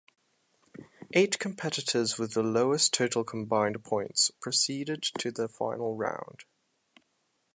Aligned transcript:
Eight 1.13 1.37
competitors 1.37 2.17
with 2.17 2.33
the 2.33 2.41
lowest 2.41 2.91
total 2.91 3.23
combined 3.23 3.83
points 3.83 4.31
proceeded 4.41 5.03
to 5.03 5.29
the 5.29 5.47
final 5.47 5.95
round. 5.95 6.45